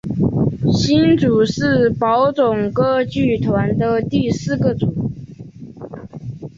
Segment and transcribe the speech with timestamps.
[0.73, 5.11] 星组是宝冢歌剧团的第四个组。